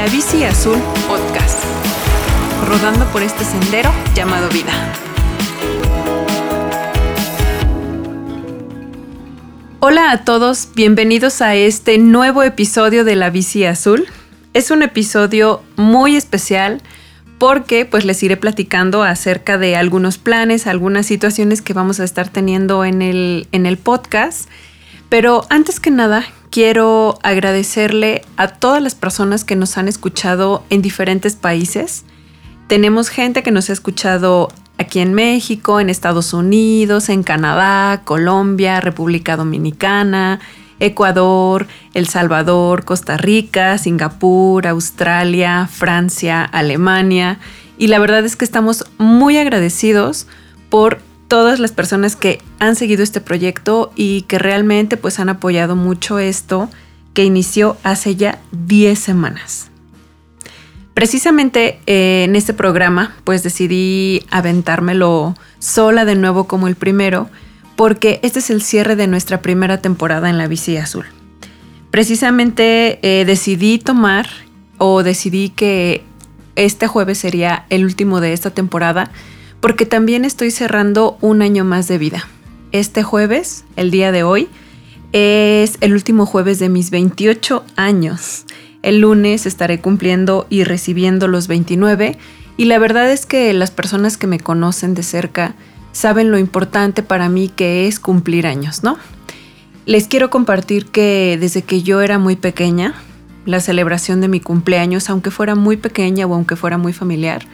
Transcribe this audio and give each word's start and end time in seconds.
La 0.00 0.06
Bici 0.06 0.44
Azul 0.44 0.78
Podcast, 1.06 1.62
rodando 2.66 3.04
por 3.12 3.20
este 3.20 3.44
sendero 3.44 3.92
llamado 4.14 4.48
vida. 4.48 4.72
Hola 9.80 10.10
a 10.10 10.24
todos, 10.24 10.68
bienvenidos 10.74 11.42
a 11.42 11.54
este 11.54 11.98
nuevo 11.98 12.42
episodio 12.42 13.04
de 13.04 13.14
La 13.14 13.28
Bici 13.28 13.66
Azul. 13.66 14.06
Es 14.54 14.70
un 14.70 14.82
episodio 14.82 15.62
muy 15.76 16.16
especial 16.16 16.80
porque 17.36 17.84
pues 17.84 18.06
les 18.06 18.22
iré 18.22 18.38
platicando 18.38 19.02
acerca 19.02 19.58
de 19.58 19.76
algunos 19.76 20.16
planes, 20.16 20.66
algunas 20.66 21.04
situaciones 21.04 21.60
que 21.60 21.74
vamos 21.74 22.00
a 22.00 22.04
estar 22.04 22.30
teniendo 22.30 22.86
en 22.86 23.02
el, 23.02 23.48
en 23.52 23.66
el 23.66 23.76
podcast. 23.76 24.48
Pero 25.10 25.44
antes 25.50 25.78
que 25.78 25.90
nada, 25.90 26.24
quiero 26.50 27.18
agradecerle 27.22 28.22
a 28.36 28.48
todas 28.48 28.82
las 28.82 28.94
personas 28.94 29.44
que 29.44 29.56
nos 29.56 29.78
han 29.78 29.88
escuchado 29.88 30.64
en 30.68 30.82
diferentes 30.82 31.36
países. 31.36 32.04
Tenemos 32.66 33.08
gente 33.08 33.42
que 33.42 33.52
nos 33.52 33.70
ha 33.70 33.72
escuchado 33.72 34.48
aquí 34.78 35.00
en 35.00 35.14
México, 35.14 35.80
en 35.80 35.90
Estados 35.90 36.32
Unidos, 36.32 37.08
en 37.08 37.22
Canadá, 37.22 38.02
Colombia, 38.04 38.80
República 38.80 39.36
Dominicana, 39.36 40.40
Ecuador, 40.80 41.66
El 41.94 42.08
Salvador, 42.08 42.84
Costa 42.84 43.16
Rica, 43.16 43.76
Singapur, 43.78 44.66
Australia, 44.66 45.68
Francia, 45.70 46.44
Alemania. 46.44 47.38
Y 47.78 47.88
la 47.88 47.98
verdad 47.98 48.24
es 48.24 48.36
que 48.36 48.44
estamos 48.44 48.86
muy 48.98 49.38
agradecidos 49.38 50.26
por 50.70 51.00
todas 51.30 51.60
las 51.60 51.70
personas 51.70 52.16
que 52.16 52.42
han 52.58 52.74
seguido 52.74 53.04
este 53.04 53.20
proyecto 53.20 53.92
y 53.94 54.22
que 54.22 54.40
realmente 54.40 54.96
pues 54.96 55.20
han 55.20 55.28
apoyado 55.28 55.76
mucho 55.76 56.18
esto 56.18 56.68
que 57.14 57.22
inició 57.22 57.76
hace 57.84 58.16
ya 58.16 58.40
10 58.50 58.98
semanas. 58.98 59.70
Precisamente 60.92 61.78
eh, 61.86 62.24
en 62.24 62.34
este 62.34 62.52
programa 62.52 63.14
pues 63.22 63.44
decidí 63.44 64.26
aventármelo 64.32 65.36
sola 65.60 66.04
de 66.04 66.16
nuevo 66.16 66.48
como 66.48 66.66
el 66.66 66.74
primero 66.74 67.30
porque 67.76 68.18
este 68.24 68.40
es 68.40 68.50
el 68.50 68.60
cierre 68.60 68.96
de 68.96 69.06
nuestra 69.06 69.40
primera 69.40 69.80
temporada 69.80 70.30
en 70.30 70.36
la 70.36 70.48
bici 70.48 70.76
azul. 70.78 71.06
Precisamente 71.92 72.98
eh, 73.02 73.24
decidí 73.24 73.78
tomar 73.78 74.26
o 74.78 75.04
decidí 75.04 75.50
que 75.50 76.02
este 76.56 76.88
jueves 76.88 77.18
sería 77.18 77.66
el 77.70 77.84
último 77.84 78.20
de 78.20 78.32
esta 78.32 78.50
temporada 78.50 79.12
porque 79.60 79.86
también 79.86 80.24
estoy 80.24 80.50
cerrando 80.50 81.18
un 81.20 81.42
año 81.42 81.64
más 81.64 81.88
de 81.88 81.98
vida. 81.98 82.28
Este 82.72 83.02
jueves, 83.02 83.64
el 83.76 83.90
día 83.90 84.12
de 84.12 84.22
hoy, 84.22 84.48
es 85.12 85.76
el 85.80 85.92
último 85.92 86.26
jueves 86.26 86.58
de 86.58 86.68
mis 86.68 86.90
28 86.90 87.64
años. 87.76 88.44
El 88.82 89.00
lunes 89.00 89.46
estaré 89.46 89.80
cumpliendo 89.80 90.46
y 90.48 90.64
recibiendo 90.64 91.28
los 91.28 91.48
29 91.48 92.16
y 92.56 92.64
la 92.64 92.78
verdad 92.78 93.10
es 93.10 93.26
que 93.26 93.52
las 93.52 93.70
personas 93.70 94.16
que 94.16 94.26
me 94.26 94.40
conocen 94.40 94.94
de 94.94 95.02
cerca 95.02 95.54
saben 95.92 96.30
lo 96.30 96.38
importante 96.38 97.02
para 97.02 97.28
mí 97.28 97.48
que 97.48 97.86
es 97.86 97.98
cumplir 97.98 98.46
años, 98.46 98.82
¿no? 98.82 98.96
Les 99.86 100.06
quiero 100.06 100.30
compartir 100.30 100.86
que 100.86 101.36
desde 101.40 101.62
que 101.62 101.82
yo 101.82 102.00
era 102.00 102.18
muy 102.18 102.36
pequeña, 102.36 102.94
la 103.44 103.60
celebración 103.60 104.20
de 104.20 104.28
mi 104.28 104.40
cumpleaños, 104.40 105.10
aunque 105.10 105.30
fuera 105.30 105.54
muy 105.54 105.76
pequeña 105.76 106.26
o 106.26 106.34
aunque 106.34 106.54
fuera 106.54 106.78
muy 106.78 106.92
familiar, 106.92 107.46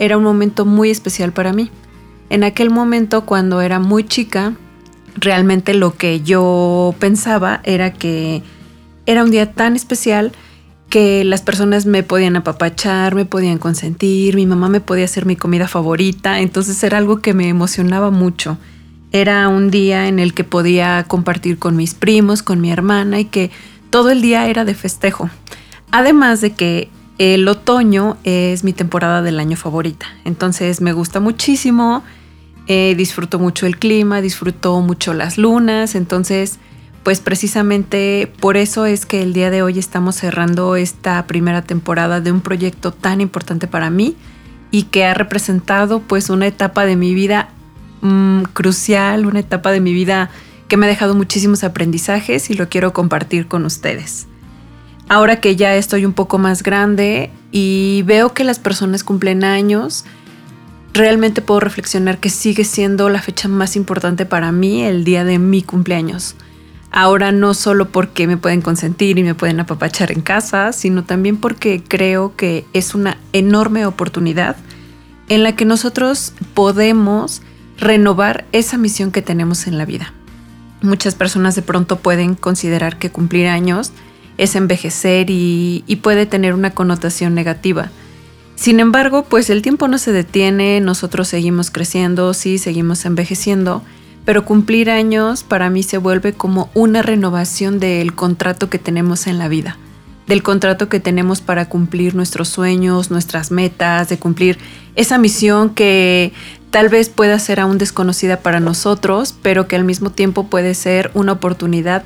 era 0.00 0.16
un 0.16 0.24
momento 0.24 0.64
muy 0.64 0.90
especial 0.90 1.32
para 1.32 1.52
mí. 1.52 1.70
En 2.30 2.42
aquel 2.42 2.70
momento, 2.70 3.26
cuando 3.26 3.60
era 3.60 3.78
muy 3.80 4.02
chica, 4.02 4.54
realmente 5.14 5.74
lo 5.74 5.94
que 5.94 6.22
yo 6.22 6.94
pensaba 6.98 7.60
era 7.64 7.92
que 7.92 8.42
era 9.04 9.22
un 9.22 9.30
día 9.30 9.52
tan 9.52 9.76
especial 9.76 10.32
que 10.88 11.22
las 11.22 11.42
personas 11.42 11.84
me 11.84 12.02
podían 12.02 12.34
apapachar, 12.34 13.14
me 13.14 13.26
podían 13.26 13.58
consentir, 13.58 14.36
mi 14.36 14.46
mamá 14.46 14.70
me 14.70 14.80
podía 14.80 15.04
hacer 15.04 15.26
mi 15.26 15.36
comida 15.36 15.68
favorita, 15.68 16.40
entonces 16.40 16.82
era 16.82 16.96
algo 16.96 17.20
que 17.20 17.34
me 17.34 17.48
emocionaba 17.48 18.10
mucho. 18.10 18.56
Era 19.12 19.48
un 19.48 19.70
día 19.70 20.08
en 20.08 20.18
el 20.18 20.32
que 20.32 20.44
podía 20.44 21.04
compartir 21.08 21.58
con 21.58 21.76
mis 21.76 21.92
primos, 21.92 22.42
con 22.42 22.62
mi 22.62 22.72
hermana 22.72 23.20
y 23.20 23.26
que 23.26 23.50
todo 23.90 24.08
el 24.08 24.22
día 24.22 24.48
era 24.48 24.64
de 24.64 24.74
festejo. 24.74 25.28
Además 25.90 26.40
de 26.40 26.52
que 26.52 26.88
el 27.20 27.46
otoño 27.48 28.16
es 28.24 28.64
mi 28.64 28.72
temporada 28.72 29.20
del 29.20 29.40
año 29.40 29.54
favorita, 29.54 30.06
entonces 30.24 30.80
me 30.80 30.94
gusta 30.94 31.20
muchísimo, 31.20 32.02
eh, 32.66 32.94
disfruto 32.96 33.38
mucho 33.38 33.66
el 33.66 33.78
clima, 33.78 34.22
disfruto 34.22 34.80
mucho 34.80 35.12
las 35.12 35.36
lunas, 35.36 35.94
entonces 35.96 36.58
pues 37.02 37.20
precisamente 37.20 38.32
por 38.40 38.56
eso 38.56 38.86
es 38.86 39.04
que 39.04 39.22
el 39.22 39.34
día 39.34 39.50
de 39.50 39.60
hoy 39.60 39.78
estamos 39.78 40.16
cerrando 40.16 40.76
esta 40.76 41.26
primera 41.26 41.60
temporada 41.60 42.22
de 42.22 42.32
un 42.32 42.40
proyecto 42.40 42.90
tan 42.90 43.20
importante 43.20 43.66
para 43.66 43.90
mí 43.90 44.16
y 44.70 44.84
que 44.84 45.04
ha 45.04 45.12
representado 45.12 46.00
pues 46.00 46.30
una 46.30 46.46
etapa 46.46 46.86
de 46.86 46.96
mi 46.96 47.12
vida 47.12 47.50
mm, 48.00 48.44
crucial, 48.54 49.26
una 49.26 49.40
etapa 49.40 49.72
de 49.72 49.80
mi 49.80 49.92
vida 49.92 50.30
que 50.68 50.78
me 50.78 50.86
ha 50.86 50.88
dejado 50.88 51.14
muchísimos 51.14 51.64
aprendizajes 51.64 52.48
y 52.48 52.54
lo 52.54 52.70
quiero 52.70 52.94
compartir 52.94 53.46
con 53.46 53.66
ustedes. 53.66 54.29
Ahora 55.10 55.40
que 55.40 55.56
ya 55.56 55.74
estoy 55.74 56.06
un 56.06 56.12
poco 56.12 56.38
más 56.38 56.62
grande 56.62 57.32
y 57.50 58.04
veo 58.06 58.32
que 58.32 58.44
las 58.44 58.60
personas 58.60 59.02
cumplen 59.02 59.42
años, 59.42 60.04
realmente 60.92 61.42
puedo 61.42 61.58
reflexionar 61.58 62.18
que 62.18 62.30
sigue 62.30 62.62
siendo 62.62 63.08
la 63.08 63.20
fecha 63.20 63.48
más 63.48 63.74
importante 63.74 64.24
para 64.24 64.52
mí 64.52 64.84
el 64.84 65.02
día 65.02 65.24
de 65.24 65.40
mi 65.40 65.62
cumpleaños. 65.62 66.36
Ahora 66.92 67.32
no 67.32 67.54
solo 67.54 67.88
porque 67.88 68.28
me 68.28 68.36
pueden 68.36 68.62
consentir 68.62 69.18
y 69.18 69.24
me 69.24 69.34
pueden 69.34 69.58
apapachar 69.58 70.12
en 70.12 70.20
casa, 70.20 70.72
sino 70.72 71.02
también 71.02 71.38
porque 71.38 71.82
creo 71.82 72.36
que 72.36 72.64
es 72.72 72.94
una 72.94 73.16
enorme 73.32 73.86
oportunidad 73.86 74.54
en 75.28 75.42
la 75.42 75.56
que 75.56 75.64
nosotros 75.64 76.34
podemos 76.54 77.42
renovar 77.78 78.44
esa 78.52 78.78
misión 78.78 79.10
que 79.10 79.22
tenemos 79.22 79.66
en 79.66 79.76
la 79.76 79.86
vida. 79.86 80.14
Muchas 80.82 81.16
personas 81.16 81.56
de 81.56 81.62
pronto 81.62 81.98
pueden 81.98 82.36
considerar 82.36 82.96
que 83.00 83.10
cumplir 83.10 83.48
años 83.48 83.90
es 84.38 84.56
envejecer 84.56 85.26
y, 85.30 85.84
puede 86.02 86.26
tener 86.26 86.54
una 86.54 86.70
connotación 86.70 87.34
negativa. 87.34 87.90
Sin 88.54 88.80
embargo, 88.80 89.24
pues 89.24 89.50
el 89.50 89.62
tiempo 89.62 89.88
no 89.88 89.98
se 89.98 90.12
detiene, 90.12 90.80
nosotros 90.80 91.28
seguimos 91.28 91.70
creciendo, 91.70 92.34
sí, 92.34 92.58
seguimos 92.58 93.04
envejeciendo, 93.04 93.82
pero 94.24 94.44
cumplir 94.44 94.90
años 94.90 95.42
para 95.42 95.70
mí 95.70 95.82
se 95.82 95.98
vuelve 95.98 96.32
como 96.32 96.70
una 96.74 97.02
renovación 97.02 97.80
del 97.80 98.14
contrato 98.14 98.68
que 98.68 98.78
tenemos 98.78 99.26
en 99.26 99.38
la 99.38 99.48
vida, 99.48 99.78
del 100.26 100.42
contrato 100.42 100.88
que 100.88 101.00
tenemos 101.00 101.40
para 101.40 101.68
cumplir 101.68 102.14
nuestros 102.14 102.48
sueños, 102.48 103.10
nuestras 103.10 103.50
metas, 103.50 104.08
de 104.08 104.18
cumplir 104.18 104.58
esa 104.94 105.18
misión 105.18 105.70
que 105.70 106.32
tal 106.70 106.88
vez 106.88 107.08
pueda 107.08 107.38
ser 107.38 107.60
aún 107.60 107.78
desconocida 107.78 108.40
para 108.40 108.60
nosotros, 108.60 109.34
pero 109.42 109.68
que 109.68 109.76
al 109.76 109.84
mismo 109.84 110.10
tiempo 110.10 110.46
puede 110.46 110.74
ser 110.74 111.10
una 111.14 111.32
oportunidad 111.32 112.04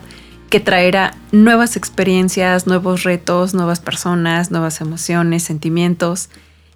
que 0.55 0.61
traerá 0.61 1.17
nuevas 1.33 1.77
experiencias, 1.77 2.69
nuevos 2.69 3.03
retos, 3.03 3.55
nuevas 3.55 3.81
personas, 3.81 4.53
nuevas 4.53 4.81
emociones, 4.81 5.43
sentimientos. 5.43 6.29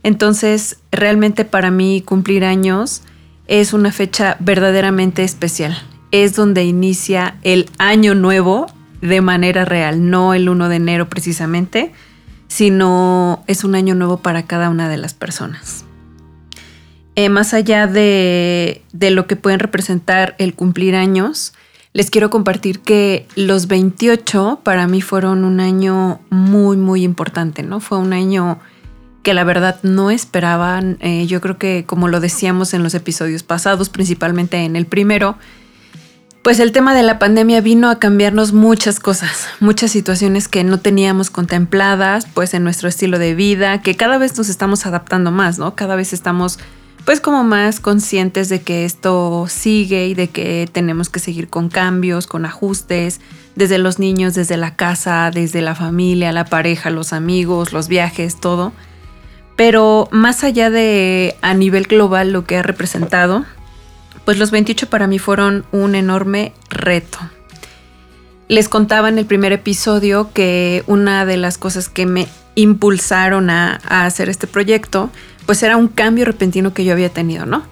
Entonces, 0.03 0.79
realmente 0.91 1.45
para 1.45 1.71
mí 1.71 2.03
cumplir 2.05 2.45
años 2.45 3.03
es 3.47 3.73
una 3.73 3.93
fecha 3.93 4.37
verdaderamente 4.41 5.23
especial. 5.23 5.81
Es 6.11 6.35
donde 6.35 6.65
inicia 6.65 7.37
el 7.45 7.71
año 7.79 8.17
nuevo 8.17 8.67
de 9.01 9.21
manera 9.21 9.65
real, 9.65 10.11
no 10.11 10.35
el 10.35 10.49
1 10.49 10.69
de 10.69 10.75
enero 10.75 11.09
precisamente, 11.09 11.93
sino 12.49 13.45
es 13.47 13.63
un 13.63 13.77
año 13.77 13.95
nuevo 13.95 14.17
para 14.17 14.43
cada 14.43 14.71
una 14.71 14.89
de 14.89 14.97
las 14.97 15.15
personas. 15.15 15.85
Eh, 17.15 17.29
más 17.29 17.55
allá 17.55 17.87
de, 17.87 18.83
de 18.93 19.13
lo 19.13 19.29
que 19.29 19.37
pueden 19.37 19.61
representar 19.61 20.35
el 20.41 20.55
cumplir 20.55 20.97
años, 20.97 21.53
les 21.99 22.11
quiero 22.11 22.31
compartir 22.31 22.79
que 22.79 23.27
los 23.35 23.67
28 23.67 24.61
para 24.63 24.87
mí 24.87 25.03
fueron 25.03 25.43
un 25.43 25.59
año 25.59 26.21
muy, 26.31 26.77
muy 26.77 27.03
importante, 27.03 27.65
¿no? 27.65 27.81
Fue 27.81 27.99
un 27.99 28.13
año 28.13 28.61
que 29.25 29.35
la 29.35 29.43
verdad 29.43 29.81
no 29.83 30.13
esperaban. 30.13 30.99
Eh, 31.01 31.27
yo 31.27 31.41
creo 31.41 31.59
que 31.59 31.83
como 31.89 32.07
lo 32.07 32.21
decíamos 32.21 32.73
en 32.73 32.85
los 32.85 32.95
episodios 32.95 33.43
pasados, 33.43 33.89
principalmente 33.89 34.59
en 34.59 34.77
el 34.77 34.87
primero, 34.87 35.39
pues 36.45 36.61
el 36.61 36.71
tema 36.71 36.95
de 36.95 37.03
la 37.03 37.19
pandemia 37.19 37.61
vino 37.63 37.91
a 37.91 37.99
cambiarnos 37.99 38.53
muchas 38.53 39.01
cosas, 39.01 39.49
muchas 39.59 39.91
situaciones 39.91 40.47
que 40.47 40.63
no 40.63 40.79
teníamos 40.79 41.31
contempladas, 41.31 42.29
pues 42.33 42.55
en 42.55 42.63
nuestro 42.63 42.89
estilo 42.89 43.19
de 43.19 43.35
vida, 43.35 43.83
que 43.83 43.97
cada 43.97 44.19
vez 44.19 44.39
nos 44.39 44.49
estamos 44.49 44.87
adaptando 44.87 45.33
más, 45.33 45.59
¿no? 45.59 45.75
Cada 45.75 45.97
vez 45.97 46.13
estamos 46.13 46.61
pues 47.09 47.23
como 47.23 47.43
más 47.43 47.81
conscientes 47.81 48.51
de 48.51 48.61
que 48.61 48.85
esto 48.85 49.47
sigue 49.49 50.09
y 50.09 50.13
de 50.13 50.29
que 50.29 50.69
tenemos 50.71 51.09
que 51.09 51.21
seguir 51.21 51.49
con 51.49 51.71
cambios, 51.71 52.27
con 52.27 52.45
ajustes, 52.45 53.23
desde 53.57 53.79
los 53.79 53.99
niños, 53.99 54.35
desde 54.35 54.59
la 54.59 54.77
casa, 54.77 55.31
desde 55.33 55.63
la 55.63 55.75
familia, 55.75 56.33
la 56.33 56.45
pareja, 56.45 56.91
los 56.91 57.15
amigos, 57.15 57.73
los 57.73 57.89
viajes, 57.89 58.39
todo. 58.39 58.75
Pero 59.57 60.09
más 60.11 60.45
allá 60.45 60.69
de 60.69 61.35
a 61.41 61.55
nivel 61.55 61.85
global 61.85 62.31
lo 62.31 62.45
que 62.45 62.59
ha 62.59 62.63
representado, 62.63 63.47
pues 64.27 64.37
los 64.37 64.51
28 64.51 64.91
para 64.91 65.07
mí 65.07 65.19
fueron 65.19 65.65
un 65.73 65.95
enorme 65.95 66.53
reto. 66.69 67.17
Les 68.49 68.69
contaba 68.69 69.09
en 69.09 69.17
el 69.17 69.25
primer 69.25 69.53
episodio 69.53 70.31
que 70.35 70.85
una 70.87 71.25
de 71.25 71.39
las 71.39 71.57
cosas 71.57 71.89
que 71.89 72.05
me 72.05 72.29
impulsaron 72.59 73.51
a, 73.51 73.77
hacer 73.89 74.29
este 74.29 74.49
proyecto, 74.49 75.11
pues 75.47 75.63
era 75.63 75.77
un 75.77 75.87
cambio 75.87 76.25
repentino 76.25 76.75
que 76.75 76.85
yo 76.85 76.93
había 76.93 77.09
tenido, 77.09 77.47
¿no? 77.47 77.63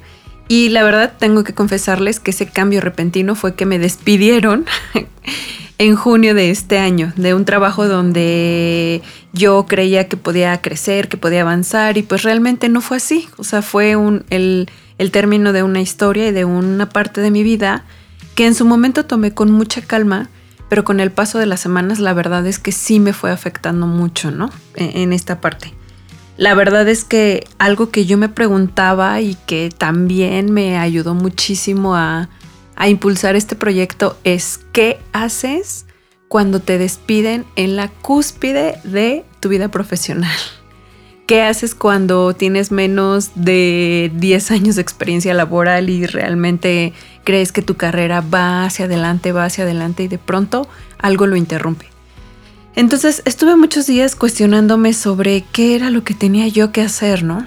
Y 0.46 0.68
la 0.68 0.84
verdad 0.84 1.14
tengo 1.18 1.42
que 1.42 1.54
confesarles 1.54 2.20
que 2.20 2.30
ese 2.30 2.46
cambio 2.46 2.80
repentino 2.80 3.34
fue 3.34 3.56
que 3.56 3.66
me 3.66 3.80
despidieron 3.80 4.64
en 5.78 5.96
junio 5.96 6.34
de 6.34 6.50
este 6.50 6.78
año, 6.78 7.12
de 7.16 7.34
un 7.34 7.44
trabajo 7.44 7.88
donde 7.88 9.02
yo 9.32 9.66
creía 9.66 10.08
que 10.08 10.16
podía 10.16 10.62
crecer, 10.62 11.08
que 11.08 11.16
podía 11.16 11.40
avanzar 11.40 11.98
y 11.98 12.04
pues 12.04 12.22
realmente 12.22 12.68
no 12.68 12.80
fue 12.80 12.98
así. 12.98 13.28
O 13.38 13.44
sea, 13.44 13.62
fue 13.62 13.96
un, 13.96 14.24
el, 14.30 14.70
el 14.98 15.10
término 15.10 15.52
de 15.52 15.64
una 15.64 15.80
historia 15.80 16.28
y 16.28 16.32
de 16.32 16.44
una 16.44 16.88
parte 16.88 17.20
de 17.20 17.32
mi 17.32 17.42
vida 17.42 17.84
que 18.36 18.46
en 18.46 18.54
su 18.54 18.64
momento 18.64 19.04
tomé 19.04 19.34
con 19.34 19.50
mucha 19.50 19.80
calma, 19.80 20.30
pero 20.68 20.84
con 20.84 21.00
el 21.00 21.10
paso 21.12 21.38
de 21.38 21.46
las 21.46 21.60
semanas 21.60 21.98
la 21.98 22.12
verdad 22.12 22.46
es 22.46 22.58
que 22.58 22.72
sí 22.72 23.00
me 23.00 23.12
fue 23.12 23.30
afectando 23.30 23.86
mucho, 23.86 24.30
¿no? 24.30 24.50
En, 24.74 25.12
esta 25.12 25.40
parte. 25.40 25.74
La 26.36 26.54
verdad 26.54 26.88
es 26.88 27.04
que 27.04 27.46
algo 27.58 27.90
que 27.90 28.04
yo 28.06 28.18
me 28.18 28.28
preguntaba 28.28 29.20
y 29.20 29.36
que 29.46 29.70
también 29.76 30.52
me 30.52 30.76
ayudó 30.78 31.14
muchísimo 31.14 31.96
a 31.96 32.28
impulsar 32.86 33.36
este 33.36 33.56
proyecto 33.56 34.18
es 34.24 34.60
qué 34.72 35.00
haces 35.12 35.86
cuando 36.28 36.60
te 36.60 36.78
despiden 36.78 37.46
en 37.56 37.76
la 37.76 37.88
cúspide 37.88 38.80
de 38.84 39.24
tu 39.40 39.48
vida 39.48 39.68
profesional. 39.68 40.36
¿Qué 41.26 41.42
haces 41.42 41.74
cuando 41.74 42.34
tienes 42.34 42.70
menos 42.70 43.32
de 43.34 44.12
10 44.14 44.50
años 44.52 44.76
de 44.76 44.82
experiencia 44.82 45.34
laboral 45.34 45.90
y 45.90 46.06
realmente 46.06 46.92
crees 47.24 47.50
que 47.50 47.62
tu 47.62 47.76
carrera 47.76 48.20
va 48.20 48.64
hacia 48.64 48.84
adelante, 48.84 49.32
va 49.32 49.44
hacia 49.44 49.64
adelante 49.64 50.04
y 50.04 50.08
de 50.08 50.18
pronto 50.18 50.68
algo 50.98 51.26
lo 51.26 51.34
interrumpe? 51.34 51.86
Entonces 52.76 53.22
estuve 53.24 53.56
muchos 53.56 53.86
días 53.86 54.14
cuestionándome 54.14 54.92
sobre 54.92 55.42
qué 55.50 55.74
era 55.74 55.90
lo 55.90 56.04
que 56.04 56.14
tenía 56.14 56.46
yo 56.46 56.70
que 56.70 56.82
hacer, 56.82 57.24
¿no? 57.24 57.44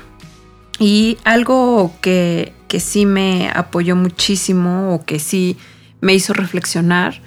Y 0.78 1.18
algo 1.24 1.94
que, 2.02 2.52
que 2.68 2.82
sí 2.82 3.06
me 3.06 3.50
apoyó 3.54 3.96
muchísimo 3.96 4.94
o 4.94 5.06
que 5.06 5.20
sí 5.20 5.56
me 6.02 6.14
hizo 6.14 6.34
reflexionar 6.34 7.22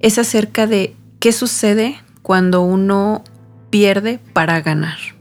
es 0.00 0.18
acerca 0.18 0.66
de 0.66 0.96
qué 1.20 1.30
sucede 1.30 2.00
cuando 2.22 2.62
uno 2.62 3.22
pierde 3.70 4.18
para 4.32 4.60
ganar. 4.62 5.11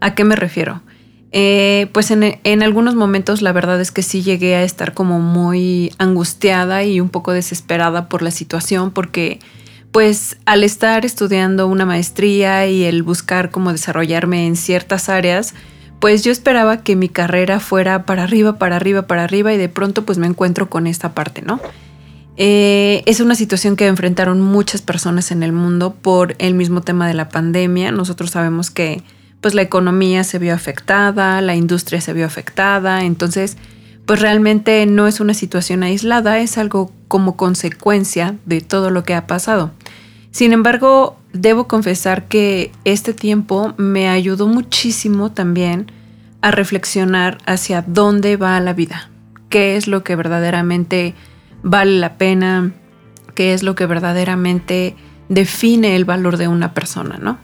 ¿A 0.00 0.14
qué 0.14 0.24
me 0.24 0.36
refiero? 0.36 0.82
Eh, 1.30 1.88
pues 1.92 2.10
en, 2.10 2.62
algunos 2.62 2.94
momentos 2.94 3.42
la 3.42 3.52
verdad 3.52 3.80
es 3.80 3.92
que 3.92 4.02
sí 4.02 4.22
llegué 4.22 4.54
a 4.54 4.62
estar 4.62 4.94
como 4.94 5.20
muy 5.20 5.92
angustiada 5.98 6.84
y 6.84 7.00
un 7.00 7.10
poco 7.10 7.32
desesperada 7.32 8.08
por 8.08 8.22
la 8.22 8.30
situación 8.30 8.92
porque 8.92 9.40
pues 9.92 10.38
al 10.46 10.64
estar 10.64 11.04
estudiando 11.04 11.66
una 11.66 11.84
maestría 11.84 12.66
y 12.66 12.84
el 12.84 13.02
buscar 13.02 13.50
cómo 13.50 13.72
desarrollarme 13.72 14.46
en 14.46 14.56
ciertas 14.56 15.10
áreas, 15.10 15.54
pues 16.00 16.24
yo 16.24 16.32
esperaba 16.32 16.82
que 16.82 16.96
mi 16.96 17.08
carrera 17.08 17.60
fuera 17.60 18.06
para 18.06 18.22
arriba, 18.22 18.58
para 18.58 18.76
arriba, 18.76 19.02
para 19.02 19.24
arriba 19.24 19.52
y 19.52 19.58
de 19.58 19.68
pronto 19.68 20.04
pues 20.06 20.16
me 20.16 20.26
encuentro 20.26 20.70
con 20.70 20.86
esta 20.86 21.14
parte, 21.14 21.42
¿no? 21.42 21.60
Eh, 22.36 23.02
es 23.06 23.20
una 23.20 23.34
situación 23.34 23.74
que 23.76 23.86
enfrentaron 23.86 24.40
muchas 24.40 24.80
personas 24.80 25.32
en 25.32 25.42
el 25.42 25.52
mundo 25.52 25.94
por 25.94 26.36
el 26.38 26.54
mismo 26.54 26.82
tema 26.82 27.08
de 27.08 27.14
la 27.14 27.28
pandemia. 27.28 27.90
Nosotros 27.90 28.30
sabemos 28.30 28.70
que 28.70 29.02
pues 29.40 29.54
la 29.54 29.62
economía 29.62 30.24
se 30.24 30.38
vio 30.38 30.54
afectada, 30.54 31.40
la 31.40 31.54
industria 31.54 32.00
se 32.00 32.12
vio 32.12 32.26
afectada, 32.26 33.04
entonces 33.04 33.56
pues 34.06 34.20
realmente 34.20 34.86
no 34.86 35.06
es 35.06 35.20
una 35.20 35.34
situación 35.34 35.82
aislada, 35.82 36.38
es 36.38 36.56
algo 36.56 36.90
como 37.08 37.36
consecuencia 37.36 38.36
de 38.46 38.60
todo 38.62 38.90
lo 38.90 39.04
que 39.04 39.14
ha 39.14 39.26
pasado. 39.26 39.70
Sin 40.30 40.52
embargo, 40.52 41.18
debo 41.32 41.68
confesar 41.68 42.26
que 42.26 42.72
este 42.84 43.12
tiempo 43.12 43.74
me 43.76 44.08
ayudó 44.08 44.46
muchísimo 44.46 45.30
también 45.32 45.92
a 46.40 46.50
reflexionar 46.50 47.38
hacia 47.46 47.82
dónde 47.82 48.36
va 48.36 48.58
la 48.60 48.72
vida, 48.72 49.10
qué 49.50 49.76
es 49.76 49.88
lo 49.88 50.04
que 50.04 50.16
verdaderamente 50.16 51.14
vale 51.62 51.98
la 51.98 52.16
pena, 52.16 52.72
qué 53.34 53.52
es 53.52 53.62
lo 53.62 53.74
que 53.74 53.86
verdaderamente 53.86 54.96
define 55.28 55.96
el 55.96 56.04
valor 56.04 56.36
de 56.36 56.48
una 56.48 56.72
persona, 56.72 57.18
¿no? 57.18 57.38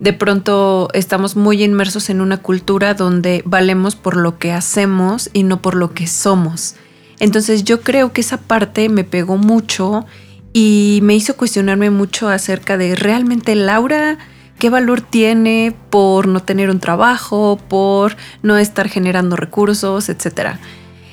De 0.00 0.12
pronto 0.12 0.88
estamos 0.92 1.36
muy 1.36 1.62
inmersos 1.62 2.10
en 2.10 2.20
una 2.20 2.38
cultura 2.38 2.94
donde 2.94 3.42
valemos 3.44 3.96
por 3.96 4.16
lo 4.16 4.38
que 4.38 4.52
hacemos 4.52 5.30
y 5.32 5.44
no 5.44 5.62
por 5.62 5.74
lo 5.74 5.94
que 5.94 6.06
somos. 6.06 6.74
Entonces 7.20 7.64
yo 7.64 7.80
creo 7.80 8.12
que 8.12 8.20
esa 8.20 8.38
parte 8.38 8.88
me 8.88 9.04
pegó 9.04 9.36
mucho 9.36 10.04
y 10.52 11.00
me 11.02 11.14
hizo 11.14 11.36
cuestionarme 11.36 11.90
mucho 11.90 12.28
acerca 12.28 12.76
de 12.76 12.94
realmente 12.96 13.54
Laura, 13.54 14.18
qué 14.58 14.70
valor 14.70 15.00
tiene 15.00 15.74
por 15.90 16.28
no 16.28 16.40
tener 16.40 16.70
un 16.70 16.80
trabajo, 16.80 17.58
por 17.68 18.16
no 18.42 18.56
estar 18.56 18.88
generando 18.88 19.36
recursos, 19.36 20.08
etc. 20.08 20.56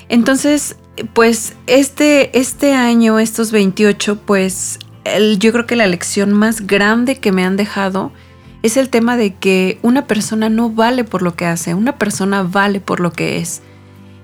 Entonces, 0.10 0.76
pues 1.14 1.54
este, 1.68 2.38
este 2.38 2.74
año, 2.74 3.20
estos 3.20 3.52
28, 3.52 4.20
pues 4.26 4.80
yo 5.40 5.52
creo 5.52 5.66
que 5.66 5.76
la 5.76 5.88
lección 5.88 6.34
más 6.34 6.68
grande 6.68 7.18
que 7.18 7.32
me 7.32 7.44
han 7.44 7.58
dejado 7.58 8.12
es 8.64 8.78
el 8.78 8.90
tema 8.90 9.18
de 9.18 9.34
que 9.34 9.80
una 9.82 10.06
persona 10.06 10.50
no 10.50 10.70
vale 10.70 11.04
por 11.04 11.22
lo 11.22 11.36
que 11.36 11.46
hace, 11.46 11.74
una 11.74 11.98
persona 11.98 12.44
vale 12.44 12.80
por 12.80 13.00
lo 13.00 13.12
que 13.12 13.38
es. 13.38 13.62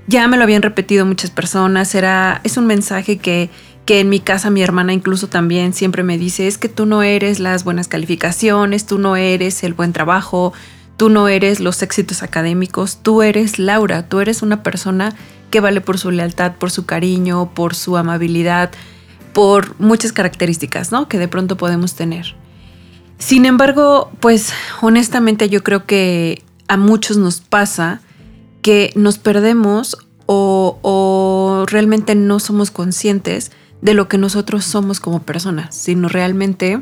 Ya 0.08 0.28
me 0.28 0.38
lo 0.38 0.44
habían 0.44 0.62
repetido 0.62 1.06
muchas 1.06 1.32
personas, 1.32 1.94
era, 1.96 2.42
es 2.44 2.58
un 2.58 2.66
mensaje 2.66 3.18
que, 3.18 3.50
que 3.86 4.00
en 4.00 4.10
mi 4.10 4.20
casa 4.20 4.50
mi 4.50 4.62
hermana 4.62 4.94
incluso 4.94 5.28
también 5.28 5.74
siempre 5.74 6.04
me 6.04 6.18
dice, 6.18 6.48
es 6.48 6.58
que 6.58 6.70
tú 6.70 6.86
no 6.86 7.04
eres 7.04 7.40
las 7.40 7.64
buenas 7.64 7.88
calificaciones, 7.88 8.86
tú 8.86 9.00
no 9.00 9.16
eres 9.16 9.64
el 9.64 9.74
buen 9.74 9.92
trabajo, 9.92 10.54
tú 10.98 11.10
no 11.10 11.28
eres 11.28 11.60
los 11.60 11.82
éxitos 11.82 12.24
académicos, 12.24 13.00
tú 13.02 13.22
eres 13.22 13.60
Laura, 13.60 14.08
tú 14.08 14.20
eres 14.20 14.42
una 14.44 14.64
persona 14.64 15.14
que 15.50 15.62
vale 15.62 15.82
por 15.82 15.98
su 15.98 16.12
lealtad, 16.12 16.54
por 16.56 16.72
su 16.72 16.86
cariño, 16.86 17.52
por 17.54 17.76
su 17.76 17.98
amabilidad, 17.98 18.72
por 19.34 19.80
muchas 19.80 20.12
características, 20.12 20.92
¿no? 20.92 21.08
Que 21.08 21.20
de 21.20 21.28
pronto 21.28 21.58
podemos 21.58 21.96
tener. 21.96 22.36
Sin 23.18 23.46
embargo, 23.46 24.12
pues 24.20 24.54
honestamente 24.82 25.50
yo 25.50 25.64
creo 25.64 25.86
que 25.86 26.44
a 26.68 26.78
muchos 26.78 27.18
nos 27.18 27.42
pasa 27.42 28.02
que 28.62 28.92
nos 28.96 29.18
perdemos 29.18 29.98
o, 30.26 31.66
realmente 31.68 32.16
no 32.16 32.40
somos 32.40 32.70
conscientes 32.70 33.52
de 33.82 33.94
lo 33.94 34.08
que 34.10 34.18
nosotros 34.18 34.66
somos 34.66 35.00
como 35.00 35.24
personas, 35.24 35.74
sino 35.74 36.10
realmente 36.10 36.82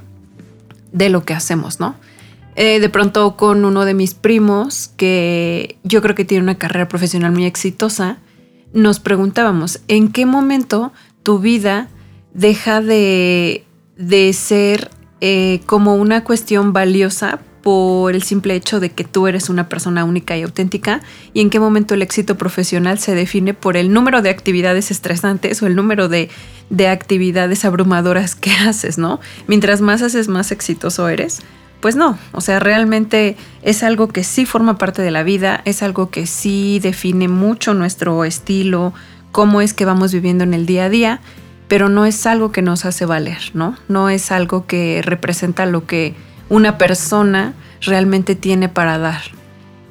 de 0.91 1.09
lo 1.09 1.25
que 1.25 1.33
hacemos, 1.33 1.79
¿no? 1.79 1.95
Eh, 2.55 2.79
de 2.79 2.89
pronto 2.89 3.35
con 3.35 3.65
uno 3.65 3.85
de 3.85 3.93
mis 3.93 4.13
primos, 4.13 4.89
que 4.95 5.77
yo 5.83 6.01
creo 6.01 6.15
que 6.15 6.25
tiene 6.25 6.43
una 6.43 6.57
carrera 6.57 6.87
profesional 6.87 7.31
muy 7.33 7.45
exitosa, 7.45 8.17
nos 8.73 8.99
preguntábamos, 8.99 9.81
¿en 9.87 10.11
qué 10.11 10.25
momento 10.25 10.91
tu 11.21 11.39
vida 11.39 11.89
deja 12.33 12.81
de, 12.81 13.65
de 13.97 14.33
ser 14.33 14.89
eh, 15.27 15.61
como 15.65 15.95
una 15.95 16.23
cuestión 16.23 16.71
valiosa 16.71 17.39
por 17.63 18.13
el 18.13 18.21
simple 18.21 18.53
hecho 18.53 18.79
de 18.79 18.91
que 18.91 19.03
tú 19.03 19.25
eres 19.25 19.49
una 19.49 19.67
persona 19.67 20.03
única 20.03 20.37
y 20.37 20.43
auténtica 20.43 21.01
y 21.33 21.41
en 21.41 21.49
qué 21.49 21.59
momento 21.59 21.95
el 21.95 22.03
éxito 22.03 22.37
profesional 22.37 22.99
se 22.99 23.15
define 23.15 23.55
por 23.55 23.75
el 23.75 23.91
número 23.91 24.21
de 24.21 24.29
actividades 24.29 24.91
estresantes 24.91 25.63
o 25.63 25.65
el 25.65 25.75
número 25.75 26.09
de, 26.09 26.29
de 26.69 26.89
actividades 26.89 27.65
abrumadoras 27.65 28.35
que 28.35 28.51
haces, 28.67 28.99
¿no? 28.99 29.19
Mientras 29.47 29.81
más 29.81 30.03
haces, 30.03 30.27
más 30.27 30.51
exitoso 30.51 31.09
eres. 31.09 31.41
Pues 31.79 31.95
no, 31.95 32.19
o 32.31 32.41
sea, 32.41 32.59
realmente 32.59 33.35
es 33.63 33.81
algo 33.81 34.09
que 34.09 34.23
sí 34.23 34.45
forma 34.45 34.77
parte 34.77 35.01
de 35.01 35.09
la 35.09 35.23
vida, 35.23 35.63
es 35.65 35.81
algo 35.81 36.11
que 36.11 36.27
sí 36.27 36.79
define 36.83 37.29
mucho 37.29 37.73
nuestro 37.73 38.25
estilo, 38.25 38.93
cómo 39.31 39.61
es 39.61 39.73
que 39.73 39.85
vamos 39.85 40.13
viviendo 40.13 40.43
en 40.43 40.53
el 40.53 40.67
día 40.67 40.85
a 40.85 40.89
día 40.89 41.21
pero 41.67 41.89
no 41.89 42.05
es 42.05 42.25
algo 42.25 42.51
que 42.51 42.61
nos 42.61 42.85
hace 42.85 43.05
valer, 43.05 43.51
¿no? 43.53 43.75
No 43.87 44.09
es 44.09 44.31
algo 44.31 44.65
que 44.65 45.01
representa 45.03 45.65
lo 45.65 45.85
que 45.85 46.15
una 46.49 46.77
persona 46.77 47.53
realmente 47.81 48.35
tiene 48.35 48.69
para 48.69 48.97
dar. 48.97 49.21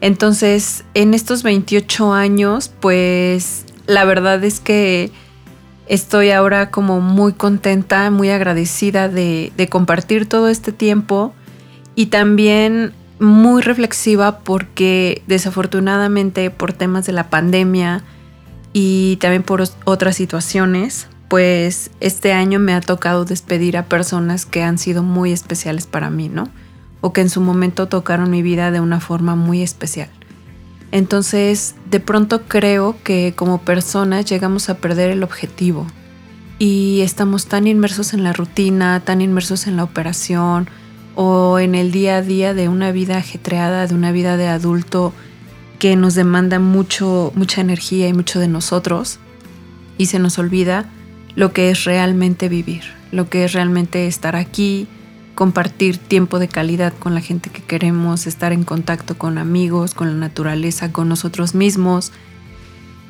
Entonces, 0.00 0.85
en 0.95 1.14
estos 1.14 1.43
28 1.43 2.12
años, 2.12 2.71
pues 2.81 3.64
la 3.87 4.04
verdad 4.04 4.43
es 4.45 4.61
que 4.61 5.11
estoy 5.87 6.31
ahora 6.31 6.71
como 6.71 7.00
muy 7.00 7.33
contenta, 7.33 8.11
muy 8.11 8.31
agradecida 8.31 9.09
de, 9.09 9.52
de 9.57 9.69
compartir 9.69 10.28
todo 10.28 10.49
este 10.49 10.73
tiempo 10.73 11.35
y 11.95 12.07
también 12.07 12.93
muy 13.19 13.62
reflexiva 13.62 14.40
porque 14.40 15.23
desafortunadamente 15.26 16.50
por 16.50 16.73
temas 16.73 17.07
de 17.07 17.12
la 17.12 17.31
pandemia 17.31 18.02
y 18.73 19.16
también 19.21 19.43
por 19.43 19.62
otras 19.85 20.16
situaciones, 20.16 21.09
pues 21.34 21.90
este 21.98 22.32
año 22.32 22.60
me 22.60 22.74
ha 22.74 22.80
tocado 22.80 23.24
despedir 23.24 23.76
a 23.76 23.86
personas 23.86 24.46
que 24.46 24.62
han 24.62 24.78
sido 24.78 25.02
muy 25.02 25.32
especiales 25.32 25.84
para 25.84 26.08
mí, 26.08 26.28
¿no? 26.28 26.48
O 27.00 27.12
que 27.12 27.22
en 27.22 27.28
su 27.28 27.40
momento 27.40 27.88
tocaron 27.88 28.30
mi 28.30 28.40
vida 28.40 28.70
de 28.70 28.78
una 28.78 29.00
forma 29.00 29.34
muy 29.34 29.60
especial. 29.60 30.10
Entonces, 30.92 31.74
de 31.90 31.98
pronto 31.98 32.42
creo 32.42 32.94
que 33.02 33.32
como 33.34 33.62
personas 33.62 34.26
llegamos 34.26 34.68
a 34.68 34.76
perder 34.76 35.10
el 35.10 35.24
objetivo 35.24 35.88
y 36.60 37.00
estamos 37.00 37.46
tan 37.46 37.66
inmersos 37.66 38.14
en 38.14 38.22
la 38.22 38.32
rutina, 38.32 39.00
tan 39.00 39.20
inmersos 39.20 39.66
en 39.66 39.76
la 39.76 39.82
operación 39.82 40.70
o 41.16 41.58
en 41.58 41.74
el 41.74 41.90
día 41.90 42.18
a 42.18 42.22
día 42.22 42.54
de 42.54 42.68
una 42.68 42.92
vida 42.92 43.16
ajetreada, 43.16 43.88
de 43.88 43.94
una 43.96 44.12
vida 44.12 44.36
de 44.36 44.46
adulto 44.46 45.12
que 45.80 45.96
nos 45.96 46.14
demanda 46.14 46.60
mucho, 46.60 47.32
mucha 47.34 47.60
energía 47.60 48.06
y 48.06 48.12
mucho 48.12 48.38
de 48.38 48.46
nosotros 48.46 49.18
y 49.98 50.06
se 50.06 50.20
nos 50.20 50.38
olvida 50.38 50.88
lo 51.36 51.52
que 51.52 51.70
es 51.70 51.84
realmente 51.84 52.48
vivir, 52.48 52.82
lo 53.12 53.28
que 53.28 53.44
es 53.44 53.52
realmente 53.52 54.06
estar 54.06 54.36
aquí, 54.36 54.86
compartir 55.34 55.98
tiempo 55.98 56.38
de 56.38 56.48
calidad 56.48 56.92
con 56.98 57.14
la 57.14 57.20
gente 57.20 57.50
que 57.50 57.62
queremos, 57.62 58.26
estar 58.26 58.52
en 58.52 58.64
contacto 58.64 59.16
con 59.18 59.38
amigos, 59.38 59.94
con 59.94 60.08
la 60.08 60.14
naturaleza, 60.14 60.92
con 60.92 61.08
nosotros 61.08 61.54
mismos, 61.54 62.12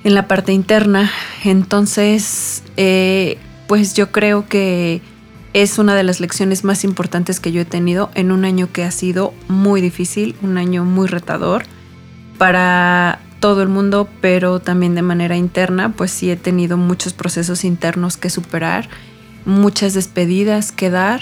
en 0.05 0.15
la 0.15 0.27
parte 0.27 0.53
interna. 0.53 1.11
Entonces, 1.45 2.63
eh, 2.77 3.39
pues 3.67 3.95
yo 3.95 4.11
creo 4.11 4.47
que 4.49 5.03
es 5.53 5.79
una 5.79 5.95
de 5.95 6.03
las 6.03 6.21
lecciones 6.21 6.65
más 6.65 6.85
importantes 6.85 7.41
que 7.41 7.53
yo 7.53 7.61
he 7.61 7.67
tenido 7.67 8.11
en 8.15 8.33
un 8.33 8.45
año 8.45 8.71
que 8.73 8.85
ha 8.85 8.91
sido 8.91 9.33
muy 9.49 9.81
difícil, 9.81 10.35
un 10.43 10.59
año 10.59 10.85
muy 10.85 11.07
retador 11.07 11.65
para 12.39 13.21
todo 13.45 13.61
el 13.61 13.69
mundo, 13.69 14.09
pero 14.23 14.59
también 14.59 14.95
de 14.95 15.03
manera 15.03 15.37
interna, 15.37 15.93
pues 15.93 16.11
sí 16.11 16.31
he 16.31 16.37
tenido 16.37 16.79
muchos 16.79 17.13
procesos 17.13 17.63
internos 17.63 18.17
que 18.17 18.31
superar, 18.31 18.89
muchas 19.45 19.93
despedidas 19.93 20.73
que 20.73 20.89
dar 20.89 21.21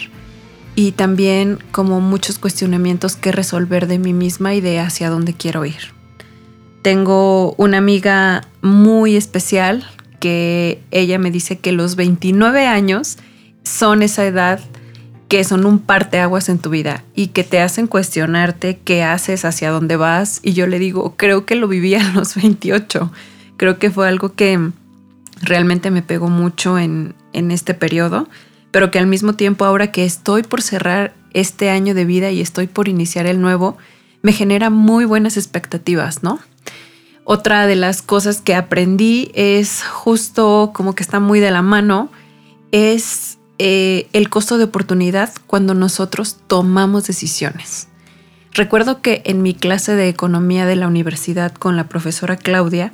y 0.76 0.92
también 0.92 1.58
como 1.72 2.00
muchos 2.00 2.38
cuestionamientos 2.38 3.16
que 3.16 3.32
resolver 3.32 3.88
de 3.88 3.98
mí 3.98 4.12
misma 4.12 4.54
y 4.54 4.60
de 4.60 4.78
hacia 4.78 5.10
dónde 5.10 5.34
quiero 5.34 5.64
ir. 5.64 5.94
Tengo 6.82 7.54
una 7.54 7.78
amiga 7.78 8.46
muy 8.60 9.16
especial 9.16 9.84
que 10.20 10.80
ella 10.92 11.18
me 11.18 11.32
dice 11.32 11.58
que 11.58 11.72
los 11.72 11.96
29 11.96 12.68
años 12.68 13.18
son 13.64 14.00
esa 14.00 14.24
edad 14.24 14.60
que 15.32 15.44
son 15.44 15.64
un 15.64 15.78
parteaguas 15.78 16.50
en 16.50 16.58
tu 16.58 16.68
vida 16.68 17.04
y 17.14 17.28
que 17.28 17.42
te 17.42 17.58
hacen 17.58 17.86
cuestionarte 17.86 18.80
qué 18.84 19.02
haces, 19.02 19.46
hacia 19.46 19.70
dónde 19.70 19.96
vas. 19.96 20.40
Y 20.42 20.52
yo 20.52 20.66
le 20.66 20.78
digo, 20.78 21.14
creo 21.16 21.46
que 21.46 21.54
lo 21.54 21.68
viví 21.68 21.94
a 21.96 22.12
los 22.12 22.34
28. 22.34 23.10
Creo 23.56 23.78
que 23.78 23.90
fue 23.90 24.06
algo 24.06 24.34
que 24.34 24.60
realmente 25.40 25.90
me 25.90 26.02
pegó 26.02 26.28
mucho 26.28 26.78
en, 26.78 27.14
en 27.32 27.50
este 27.50 27.72
periodo 27.72 28.28
pero 28.72 28.90
que 28.90 28.98
al 28.98 29.06
mismo 29.06 29.34
tiempo 29.34 29.64
ahora 29.64 29.92
que 29.92 30.04
estoy 30.04 30.42
por 30.42 30.62
cerrar 30.62 31.14
este 31.34 31.70
año 31.70 31.94
de 31.94 32.04
vida 32.04 32.30
y 32.30 32.40
estoy 32.40 32.66
por 32.66 32.88
iniciar 32.88 33.26
el 33.26 33.40
nuevo, 33.40 33.76
me 34.22 34.32
genera 34.32 34.70
muy 34.70 35.04
buenas 35.04 35.36
expectativas, 35.36 36.22
¿no? 36.22 36.40
Otra 37.24 37.66
de 37.66 37.76
las 37.76 38.02
cosas 38.02 38.40
que 38.40 38.54
aprendí 38.54 39.30
es 39.34 39.84
justo 39.84 40.72
como 40.74 40.94
que 40.94 41.02
está 41.02 41.20
muy 41.20 41.38
de 41.38 41.50
la 41.50 41.62
mano, 41.62 42.10
es 42.72 43.38
eh, 43.64 44.08
el 44.12 44.28
costo 44.28 44.58
de 44.58 44.64
oportunidad 44.64 45.32
cuando 45.46 45.74
nosotros 45.74 46.36
tomamos 46.48 47.06
decisiones. 47.06 47.86
Recuerdo 48.52 49.00
que 49.00 49.22
en 49.24 49.40
mi 49.40 49.54
clase 49.54 49.94
de 49.94 50.08
economía 50.08 50.66
de 50.66 50.74
la 50.74 50.88
universidad 50.88 51.52
con 51.52 51.76
la 51.76 51.84
profesora 51.84 52.36
Claudia, 52.36 52.92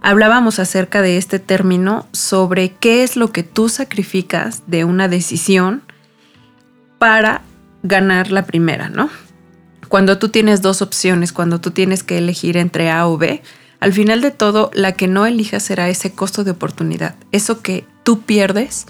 hablábamos 0.00 0.58
acerca 0.58 1.02
de 1.02 1.18
este 1.18 1.38
término 1.38 2.06
sobre 2.12 2.70
qué 2.72 3.02
es 3.02 3.16
lo 3.16 3.30
que 3.30 3.42
tú 3.42 3.68
sacrificas 3.68 4.62
de 4.66 4.86
una 4.86 5.06
decisión 5.06 5.82
para 6.98 7.42
ganar 7.82 8.30
la 8.30 8.46
primera, 8.46 8.88
¿no? 8.88 9.10
Cuando 9.88 10.16
tú 10.16 10.30
tienes 10.30 10.62
dos 10.62 10.80
opciones, 10.80 11.34
cuando 11.34 11.60
tú 11.60 11.72
tienes 11.72 12.02
que 12.02 12.16
elegir 12.16 12.56
entre 12.56 12.90
A 12.90 13.06
o 13.06 13.18
B, 13.18 13.42
al 13.80 13.92
final 13.92 14.22
de 14.22 14.30
todo, 14.30 14.70
la 14.72 14.92
que 14.92 15.08
no 15.08 15.26
elijas 15.26 15.62
será 15.62 15.90
ese 15.90 16.12
costo 16.12 16.42
de 16.42 16.52
oportunidad, 16.52 17.16
eso 17.32 17.60
que 17.60 17.84
tú 18.02 18.22
pierdes 18.22 18.86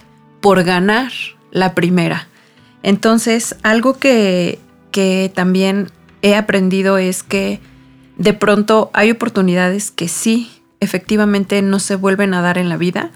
por 0.46 0.62
ganar 0.62 1.10
la 1.50 1.74
primera. 1.74 2.28
Entonces, 2.84 3.56
algo 3.64 3.94
que, 3.94 4.60
que 4.92 5.28
también 5.34 5.88
he 6.22 6.36
aprendido 6.36 6.98
es 6.98 7.24
que 7.24 7.58
de 8.16 8.32
pronto 8.32 8.88
hay 8.92 9.10
oportunidades 9.10 9.90
que 9.90 10.06
sí 10.06 10.48
efectivamente 10.78 11.62
no 11.62 11.80
se 11.80 11.96
vuelven 11.96 12.32
a 12.32 12.42
dar 12.42 12.58
en 12.58 12.68
la 12.68 12.76
vida, 12.76 13.10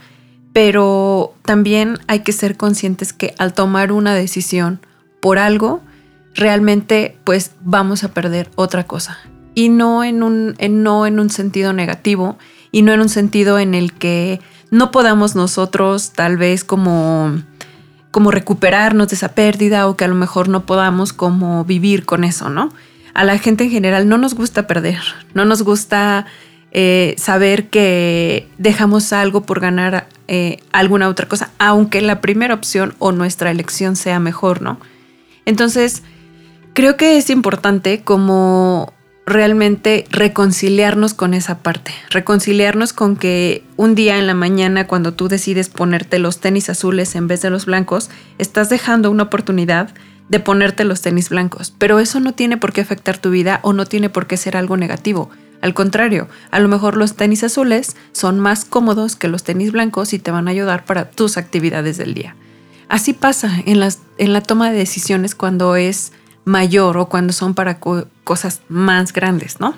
pero 0.52 1.32
también 1.44 1.98
hay 2.08 2.24
que 2.24 2.32
ser 2.32 2.56
conscientes 2.56 3.12
que 3.12 3.32
al 3.38 3.52
tomar 3.52 3.92
una 3.92 4.12
decisión 4.12 4.80
por 5.20 5.38
algo, 5.38 5.82
realmente 6.34 7.16
pues 7.22 7.52
vamos 7.60 8.02
a 8.02 8.12
perder 8.12 8.50
otra 8.56 8.88
cosa. 8.88 9.18
Y 9.54 9.68
no 9.68 10.02
en 10.02 10.24
un, 10.24 10.56
no 10.68 11.06
en 11.06 11.20
un 11.20 11.30
sentido 11.30 11.72
negativo 11.74 12.38
y 12.72 12.82
no 12.82 12.92
en 12.92 13.00
un 13.02 13.08
sentido 13.08 13.60
en 13.60 13.74
el 13.74 13.92
que 13.92 14.40
no 14.70 14.90
podamos 14.90 15.34
nosotros 15.34 16.12
tal 16.12 16.36
vez 16.36 16.64
como, 16.64 17.42
como 18.10 18.30
recuperarnos 18.30 19.08
de 19.08 19.16
esa 19.16 19.34
pérdida 19.34 19.88
o 19.88 19.96
que 19.96 20.04
a 20.04 20.08
lo 20.08 20.14
mejor 20.14 20.48
no 20.48 20.64
podamos 20.66 21.12
como 21.12 21.64
vivir 21.64 22.04
con 22.04 22.24
eso, 22.24 22.48
¿no? 22.48 22.72
A 23.14 23.24
la 23.24 23.38
gente 23.38 23.64
en 23.64 23.70
general 23.70 24.08
no 24.08 24.18
nos 24.18 24.34
gusta 24.34 24.66
perder, 24.66 25.00
no 25.34 25.44
nos 25.44 25.62
gusta 25.62 26.26
eh, 26.72 27.14
saber 27.18 27.68
que 27.68 28.48
dejamos 28.58 29.12
algo 29.12 29.42
por 29.42 29.58
ganar 29.58 30.06
eh, 30.28 30.58
alguna 30.70 31.08
otra 31.08 31.26
cosa, 31.26 31.50
aunque 31.58 32.00
la 32.00 32.20
primera 32.20 32.54
opción 32.54 32.94
o 33.00 33.10
nuestra 33.10 33.50
elección 33.50 33.96
sea 33.96 34.20
mejor, 34.20 34.62
¿no? 34.62 34.78
Entonces, 35.44 36.04
creo 36.72 36.96
que 36.96 37.16
es 37.16 37.30
importante 37.30 38.02
como 38.02 38.92
realmente 39.30 40.04
reconciliarnos 40.10 41.14
con 41.14 41.34
esa 41.34 41.58
parte, 41.58 41.92
reconciliarnos 42.10 42.92
con 42.92 43.16
que 43.16 43.64
un 43.76 43.94
día 43.94 44.18
en 44.18 44.26
la 44.26 44.34
mañana 44.34 44.86
cuando 44.86 45.14
tú 45.14 45.28
decides 45.28 45.68
ponerte 45.68 46.18
los 46.18 46.40
tenis 46.40 46.68
azules 46.68 47.14
en 47.14 47.28
vez 47.28 47.40
de 47.40 47.50
los 47.50 47.66
blancos, 47.66 48.10
estás 48.38 48.68
dejando 48.68 49.10
una 49.10 49.24
oportunidad 49.24 49.94
de 50.28 50.40
ponerte 50.40 50.84
los 50.84 51.00
tenis 51.00 51.28
blancos, 51.28 51.72
pero 51.78 51.98
eso 51.98 52.20
no 52.20 52.32
tiene 52.34 52.56
por 52.56 52.72
qué 52.72 52.80
afectar 52.80 53.18
tu 53.18 53.30
vida 53.30 53.60
o 53.62 53.72
no 53.72 53.86
tiene 53.86 54.10
por 54.10 54.26
qué 54.26 54.36
ser 54.36 54.56
algo 54.56 54.76
negativo. 54.76 55.30
Al 55.60 55.74
contrario, 55.74 56.28
a 56.50 56.60
lo 56.60 56.68
mejor 56.68 56.96
los 56.96 57.14
tenis 57.14 57.44
azules 57.44 57.96
son 58.12 58.40
más 58.40 58.64
cómodos 58.64 59.16
que 59.16 59.28
los 59.28 59.44
tenis 59.44 59.72
blancos 59.72 60.12
y 60.12 60.18
te 60.18 60.30
van 60.30 60.48
a 60.48 60.52
ayudar 60.52 60.84
para 60.84 61.10
tus 61.10 61.36
actividades 61.36 61.98
del 61.98 62.14
día. 62.14 62.36
Así 62.88 63.12
pasa 63.12 63.62
en, 63.66 63.78
las, 63.78 64.00
en 64.18 64.32
la 64.32 64.40
toma 64.40 64.70
de 64.70 64.78
decisiones 64.78 65.34
cuando 65.34 65.76
es 65.76 66.12
mayor 66.44 66.96
o 66.96 67.08
cuando 67.08 67.32
son 67.32 67.54
para 67.54 67.78
cosas 68.24 68.62
más 68.68 69.12
grandes, 69.12 69.60
¿no? 69.60 69.74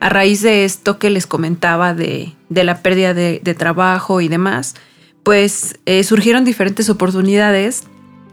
A 0.00 0.08
raíz 0.08 0.42
de 0.42 0.64
esto 0.64 0.98
que 0.98 1.10
les 1.10 1.26
comentaba 1.26 1.94
de, 1.94 2.34
la 2.50 2.82
pérdida 2.82 3.14
de, 3.14 3.54
trabajo 3.58 4.20
y 4.20 4.28
demás, 4.28 4.74
pues 5.22 5.78
eh, 5.86 6.04
surgieron 6.04 6.44
diferentes 6.44 6.88
oportunidades 6.88 7.84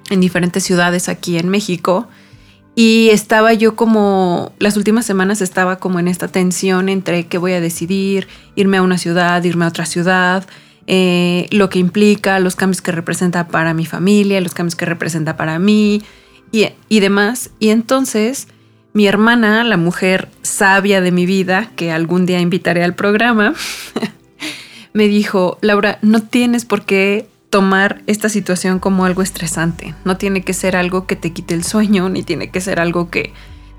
en 0.10 0.22
diferentes 0.22 0.64
ciudades 0.64 1.10
aquí 1.10 1.38
en 1.38 1.50
México 1.50 2.08
y 2.76 3.10
estaba 3.12 3.54
yo 3.54 3.76
como, 3.76 4.52
las 4.60 4.76
últimas 4.76 5.06
semanas 5.06 5.42
estaba 5.42 5.78
como 5.78 6.00
en 6.00 6.10
esta 6.10 6.28
tensión 6.28 6.90
entre 6.90 7.26
qué 7.28 7.38
voy 7.38 7.54
a 7.54 7.62
decidir, 7.62 8.28
irme 8.56 8.78
a 8.78 8.82
una 8.82 8.98
ciudad, 8.98 9.42
irme 9.44 9.66
a 9.66 9.70
otra 9.70 9.86
ciudad, 9.86 10.46
eh, 10.86 11.48
lo 11.52 11.70
que 11.70 11.80
implica, 11.80 12.40
los 12.40 12.56
cambios 12.56 12.82
que 12.82 12.92
representa 12.92 13.48
para 13.48 13.74
mi 13.74 13.86
familia, 13.86 14.42
los 14.42 14.54
cambios 14.54 14.76
que 14.76 14.86
representa 14.86 15.38
para 15.38 15.58
mí 15.58 16.04
y, 16.52 17.00
demás. 17.00 17.50
Y 17.60 17.70
entonces 17.70 18.48
mi 18.94 19.08
hermana, 19.08 19.64
la 19.64 19.78
mujer 19.78 20.30
sabia 20.42 21.02
de 21.02 21.12
mi 21.12 21.26
vida, 21.26 21.72
que 21.76 21.92
algún 21.92 22.26
día 22.26 22.40
invitaré 22.40 22.84
al 22.84 22.96
programa, 22.96 23.54
me 24.94 25.08
dijo, 25.08 25.58
Laura, 25.62 26.00
no 26.02 26.22
tienes 26.22 26.64
por 26.64 26.86
qué 26.86 27.28
tomar 27.50 28.02
esta 28.08 28.30
situación 28.30 28.80
como 28.80 29.06
algo 29.06 29.22
estresante. 29.22 29.96
No 30.06 30.18
tiene 30.18 30.44
que 30.44 30.54
ser 30.54 30.76
algo 30.76 31.08
que 31.08 31.16
te 31.16 31.34
quite 31.34 31.54
el 31.54 31.64
sueño, 31.64 32.10
ni 32.10 32.24
tiene 32.24 32.50
que 32.50 32.62
ser 32.62 32.80
algo 32.80 33.10
que 33.10 33.34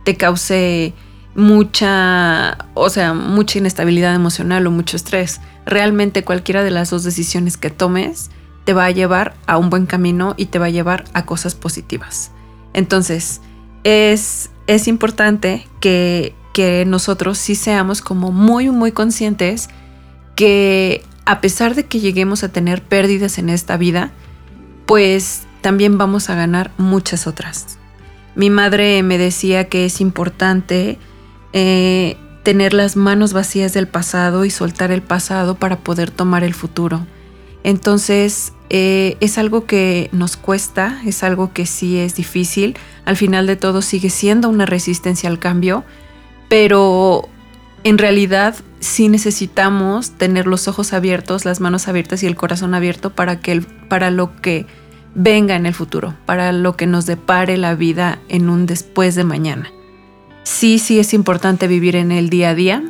te 0.05 0.17
cause 0.17 0.93
mucha, 1.35 2.57
o 2.75 2.89
sea, 2.89 3.13
mucha 3.13 3.59
inestabilidad 3.59 4.15
emocional 4.15 4.67
o 4.67 4.71
mucho 4.71 4.97
estrés. 4.97 5.41
Realmente 5.67 6.25
cualquiera 6.25 6.63
de 6.63 6.71
las 6.71 6.91
dos 6.91 7.05
decisiones 7.05 7.57
que 7.57 7.71
tomes 7.71 8.31
te 8.65 8.73
va 8.73 8.87
a 8.87 8.91
llevar 8.91 9.35
a 9.47 9.59
un 9.59 9.71
buen 9.71 9.87
camino 9.87 10.35
y 10.37 10.47
te 10.47 10.59
va 10.59 10.67
a 10.67 10.71
llevar 10.71 11.05
a 11.13 11.25
cosas 11.25 11.55
positivas. 11.55 12.33
Entonces, 12.77 13.41
es, 13.85 14.51
es 14.67 14.87
importante 14.87 15.67
que, 15.81 16.35
que 16.53 16.85
nosotros 16.87 17.39
sí 17.39 17.55
seamos 17.55 18.03
como 18.03 18.31
muy, 18.31 18.71
muy 18.71 18.93
conscientes 18.93 19.69
que 20.37 21.03
a 21.25 21.41
pesar 21.41 21.75
de 21.75 21.87
que 21.87 22.01
lleguemos 22.01 22.45
a 22.45 22.53
tener 22.53 22.83
pérdidas 22.83 23.39
en 23.39 23.49
esta 23.49 23.79
vida, 23.79 24.13
pues 24.85 25.43
también 25.63 25.97
vamos 25.97 26.29
a 26.29 26.35
ganar 26.35 26.71
muchas 26.77 27.27
otras. 27.27 27.79
Mi 28.35 28.51
madre 28.51 29.03
me 29.03 29.17
decía 29.17 29.71
que 29.71 29.87
es 29.87 30.03
importante 30.03 30.99
eh, 31.55 32.19
tener 32.43 32.75
las 32.75 32.95
manos 32.95 33.33
vacías 33.33 33.73
del 33.73 33.89
pasado 33.89 34.45
y 34.45 34.51
soltar 34.51 34.91
el 34.93 35.03
pasado 35.03 35.55
para 35.55 35.79
poder 35.79 36.11
tomar 36.11 36.45
el 36.45 36.53
futuro. 36.53 37.07
Entonces 37.67 38.53
eh, 38.71 39.17
es 39.19 39.39
algo 39.39 39.67
que 39.67 40.09
nos 40.13 40.37
cuesta, 40.37 41.01
es 41.05 41.25
algo 41.25 41.53
que 41.53 41.67
sí 41.67 41.99
es 41.99 42.15
difícil. 42.15 42.77
Al 43.05 43.17
final 43.17 43.49
de 43.49 43.57
todo 43.57 43.83
sigue 43.83 44.09
siendo 44.09 44.49
una 44.49 44.67
resistencia 44.67 45.29
al 45.29 45.41
cambio, 45.41 45.83
pero 46.49 47.29
en 47.83 47.99
realidad 47.99 48.55
sí 48.79 49.09
necesitamos 49.09 50.13
tener 50.13 50.47
los 50.47 50.69
ojos 50.69 50.93
abiertos, 50.93 51.45
las 51.45 51.59
manos 51.59 51.89
abiertas 51.89 52.23
y 52.23 52.27
el 52.29 52.37
corazón 52.37 52.73
abierto 52.73 53.11
para, 53.17 53.41
que 53.41 53.61
para 53.89 54.13
lo 54.13 54.41
que 54.41 54.67
venga 55.17 55.57
en 55.57 55.67
el 55.67 55.75
futuro, 55.75 56.15
para 56.25 56.53
lo 56.53 56.77
que 56.77 56.87
nos 56.87 57.05
depare 57.05 57.57
la 57.57 57.75
vida 57.75 58.21
en 58.29 58.49
un 58.49 58.67
después 58.67 59.17
de 59.17 59.25
mañana. 59.25 59.73
Sí, 60.45 60.79
sí 60.79 61.01
es 61.01 61.13
importante 61.13 61.67
vivir 61.67 61.97
en 61.97 62.13
el 62.13 62.31
día 62.31 62.51
a 62.51 62.55
día, 62.55 62.85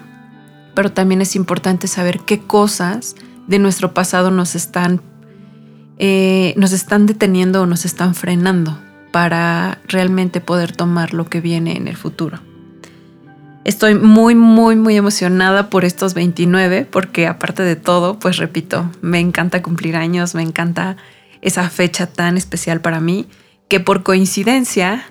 pero 0.75 0.93
también 0.93 1.23
es 1.23 1.35
importante 1.35 1.89
saber 1.89 2.21
qué 2.27 2.41
cosas 2.41 3.17
de 3.47 3.59
nuestro 3.59 3.95
pasado 3.95 4.31
nos 4.31 4.55
están, 4.55 5.01
eh, 5.99 6.55
nos 6.57 6.73
están 6.73 7.07
deteniendo 7.07 7.63
o 7.63 7.67
nos 7.67 7.85
están 7.85 8.15
frenando 8.15 8.79
para 9.13 9.79
realmente 9.89 10.41
poder 10.41 10.73
tomar 10.73 11.15
lo 11.15 11.27
que 11.27 11.41
viene 11.41 11.77
en 11.77 11.89
el 11.89 11.97
futuro. 11.97 12.41
Estoy 13.65 13.97
muy, 13.97 14.35
muy, 14.37 14.77
muy 14.77 14.97
emocionada 14.97 15.71
por 15.71 15.85
estos 15.85 16.15
29 16.15 16.87
porque 16.89 17.27
aparte 17.27 17.63
de 17.63 17.75
todo, 17.75 18.19
pues 18.19 18.37
repito, 18.37 18.91
me 19.01 19.19
encanta 19.19 19.63
cumplir 19.63 19.97
años, 19.97 20.35
me 20.35 20.43
encanta 20.43 20.97
esa 21.43 21.69
fecha 21.69 22.07
tan 22.07 22.37
especial 22.37 22.81
para 22.81 23.01
mí, 23.01 23.27
que 23.69 23.81
por 23.81 24.03
coincidencia 24.03 25.05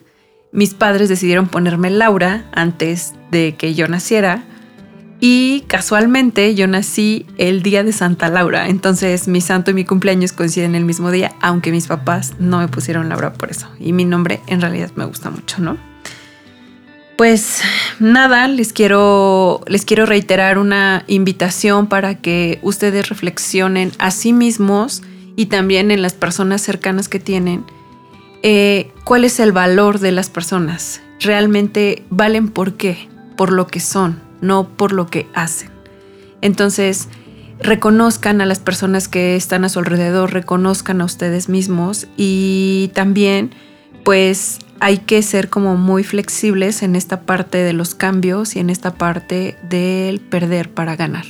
mis 0.53 0.73
padres 0.73 1.09
decidieron 1.09 1.47
ponerme 1.47 1.89
Laura 1.89 2.45
antes 2.53 3.13
de 3.29 3.55
que 3.55 3.73
yo 3.73 3.89
naciera 3.89 4.45
y 5.19 5.61
casualmente 5.67 6.55
yo 6.55 6.67
nací 6.67 7.25
el 7.37 7.63
día 7.63 7.83
de 7.83 7.93
Santa 7.93 8.29
Laura, 8.29 8.67
entonces 8.67 9.27
mi 9.27 9.41
santo 9.41 9.71
y 9.71 9.73
mi 9.73 9.85
cumpleaños 9.85 10.33
coinciden 10.33 10.75
el 10.75 10.85
mismo 10.85 11.09
día, 11.11 11.33
aunque 11.41 11.71
mis 11.71 11.87
papás 11.87 12.33
no 12.37 12.59
me 12.59 12.67
pusieron 12.67 13.09
Laura 13.09 13.33
por 13.33 13.49
eso. 13.49 13.69
Y 13.79 13.93
mi 13.93 14.05
nombre 14.05 14.41
en 14.47 14.61
realidad 14.61 14.91
me 14.95 15.05
gusta 15.05 15.29
mucho, 15.29 15.61
¿no? 15.61 15.77
Pues 17.17 17.61
nada, 17.99 18.47
les 18.49 18.73
quiero, 18.73 19.61
les 19.67 19.85
quiero 19.85 20.05
reiterar 20.05 20.57
una 20.57 21.05
invitación 21.07 21.87
para 21.87 22.15
que 22.15 22.59
ustedes 22.61 23.07
reflexionen 23.07 23.93
a 23.99 24.11
sí 24.11 24.33
mismos 24.33 25.01
y 25.37 25.45
también 25.45 25.91
en 25.91 26.01
las 26.01 26.13
personas 26.13 26.61
cercanas 26.61 27.07
que 27.07 27.19
tienen 27.19 27.63
eh, 28.43 28.91
cuál 29.05 29.23
es 29.23 29.39
el 29.39 29.53
valor 29.53 29.99
de 29.99 30.11
las 30.11 30.29
personas. 30.29 31.01
Realmente 31.21 32.03
valen 32.09 32.49
por 32.49 32.73
qué, 32.73 33.07
por 33.37 33.53
lo 33.53 33.65
que 33.67 33.79
son, 33.79 34.24
no 34.41 34.67
por 34.67 34.91
lo 34.91 35.07
que 35.07 35.27
hacen. 35.33 35.69
Entonces, 36.41 37.07
reconozcan 37.59 38.41
a 38.41 38.45
las 38.45 38.59
personas 38.59 39.07
que 39.07 39.35
están 39.35 39.65
a 39.65 39.69
su 39.69 39.79
alrededor, 39.79 40.33
reconozcan 40.33 41.01
a 41.01 41.05
ustedes 41.05 41.49
mismos 41.49 42.07
y 42.17 42.91
también 42.93 43.51
pues 44.03 44.59
hay 44.79 44.99
que 44.99 45.21
ser 45.21 45.49
como 45.49 45.77
muy 45.77 46.03
flexibles 46.03 46.83
en 46.83 46.95
esta 46.95 47.21
parte 47.21 47.59
de 47.59 47.73
los 47.73 47.95
cambios 47.95 48.55
y 48.55 48.59
en 48.59 48.69
esta 48.69 48.93
parte 48.93 49.57
del 49.67 50.19
perder 50.19 50.69
para 50.69 50.95
ganar. 50.95 51.25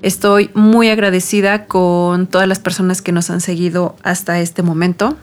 Estoy 0.00 0.50
muy 0.54 0.88
agradecida 0.88 1.66
con 1.66 2.26
todas 2.26 2.48
las 2.48 2.60
personas 2.60 3.02
que 3.02 3.12
nos 3.12 3.30
han 3.30 3.40
seguido 3.40 3.96
hasta 4.02 4.40
este 4.40 4.62
momento. 4.62 5.16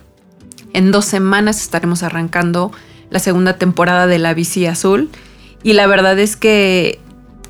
En 0.74 0.92
dos 0.92 1.06
semanas 1.06 1.62
estaremos 1.62 2.04
arrancando 2.04 2.72
la 3.10 3.20
segunda 3.20 3.58
temporada 3.58 4.08
de 4.08 4.20
La 4.20 4.34
Bici 4.34 4.66
Azul 4.66 5.10
y 5.66 5.74
la 5.74 5.88
verdad 5.88 6.20
es 6.20 6.36
que 6.36 7.00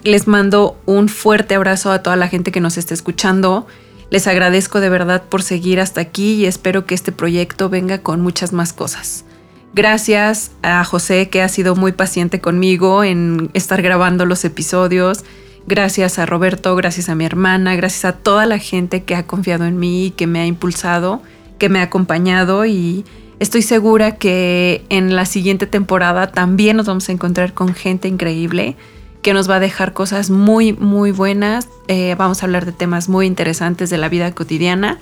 les 0.04 0.26
mando 0.26 0.80
un 0.86 1.10
fuerte 1.10 1.56
abrazo 1.56 1.92
a 1.92 2.02
toda 2.02 2.16
la 2.16 2.30
gente 2.30 2.54
que 2.54 2.62
nos 2.62 2.78
está 2.78 2.94
escuchando. 2.94 3.68
Les 4.10 4.26
agradezco 4.26 4.80
de 4.80 4.88
verdad 4.88 5.24
por 5.28 5.44
seguir 5.44 5.82
hasta 5.82 6.00
aquí 6.00 6.36
y 6.36 6.46
espero 6.46 6.86
que 6.86 6.96
este 6.96 7.12
proyecto 7.12 7.68
venga 7.68 7.98
con 7.98 8.22
muchas 8.22 8.54
más 8.54 8.72
cosas. 8.72 9.26
Gracias 9.74 10.52
a 10.62 10.86
José 10.86 11.28
que 11.28 11.42
ha 11.42 11.50
sido 11.50 11.76
muy 11.76 11.92
paciente 11.92 12.40
conmigo 12.40 13.04
en 13.04 13.50
estar 13.54 13.82
grabando 13.82 14.26
los 14.26 14.46
episodios. 14.46 15.26
Gracias 15.68 16.18
a 16.18 16.26
Roberto, 16.26 16.74
gracias 16.78 17.10
a 17.10 17.16
mi 17.16 17.26
hermana, 17.26 17.76
gracias 17.76 18.06
a 18.06 18.14
toda 18.14 18.46
la 18.46 18.60
gente 18.60 19.04
que 19.04 19.16
ha 19.16 19.28
confiado 19.28 19.66
en 19.66 19.78
mí, 19.78 20.14
que 20.16 20.26
me 20.26 20.40
ha 20.40 20.46
impulsado, 20.46 21.22
que 21.60 21.68
me 21.68 21.80
ha 21.80 21.84
acompañado 21.84 22.66
y 22.66 23.04
Estoy 23.40 23.62
segura 23.62 24.16
que 24.16 24.86
en 24.90 25.16
la 25.16 25.26
siguiente 25.26 25.68
temporada 25.68 26.32
también 26.32 26.78
nos 26.78 26.86
vamos 26.86 27.10
a 27.10 27.12
encontrar 27.12 27.54
con 27.54 27.74
gente 27.74 28.08
increíble 28.08 28.78
que 29.22 29.34
nos 29.34 29.50
va 29.50 29.56
a 29.56 29.60
dejar 29.60 29.92
cosas 29.94 30.30
muy, 30.30 30.72
muy 30.72 31.12
buenas. 31.12 31.68
Eh, 31.88 32.16
vamos 32.18 32.42
a 32.42 32.46
hablar 32.46 32.66
de 32.66 32.72
temas 32.72 33.10
muy 33.10 33.26
interesantes 33.26 33.90
de 33.90 33.98
la 33.98 34.08
vida 34.08 34.32
cotidiana. 34.34 35.00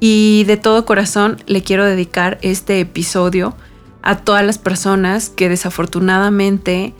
Y 0.00 0.44
de 0.44 0.56
todo 0.56 0.84
corazón 0.84 1.38
le 1.46 1.62
quiero 1.62 1.86
dedicar 1.86 2.38
este 2.42 2.80
episodio 2.80 3.54
a 4.02 4.16
todas 4.18 4.44
las 4.44 4.58
personas 4.58 5.30
que 5.30 5.48
desafortunadamente 5.48 6.92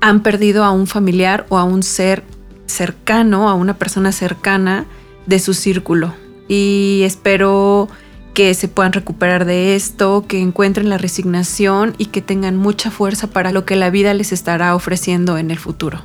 han 0.00 0.22
perdido 0.22 0.64
a 0.64 0.72
un 0.72 0.86
familiar 0.86 1.46
o 1.48 1.58
a 1.58 1.64
un 1.64 1.82
ser 1.82 2.24
cercano, 2.66 3.48
a 3.48 3.54
una 3.54 3.78
persona 3.78 4.12
cercana 4.12 4.84
de 5.26 5.38
su 5.38 5.54
círculo. 5.54 6.12
Y 6.48 7.02
espero 7.04 7.88
que 8.34 8.52
se 8.54 8.68
puedan 8.68 8.92
recuperar 8.92 9.44
de 9.44 9.76
esto, 9.76 10.26
que 10.28 10.40
encuentren 10.40 10.88
la 10.88 10.98
resignación 10.98 11.94
y 11.96 12.06
que 12.06 12.20
tengan 12.20 12.56
mucha 12.56 12.90
fuerza 12.90 13.28
para 13.28 13.52
lo 13.52 13.64
que 13.64 13.76
la 13.76 13.90
vida 13.90 14.12
les 14.12 14.32
estará 14.32 14.74
ofreciendo 14.74 15.38
en 15.38 15.50
el 15.50 15.58
futuro. 15.58 16.02